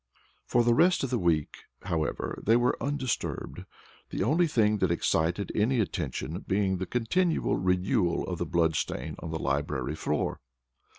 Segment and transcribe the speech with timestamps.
[0.47, 3.65] For the rest of the week, however, they were undisturbed,
[4.09, 9.15] the only thing that excited any attention being the continual renewal of the blood stain
[9.19, 10.39] on the library floor.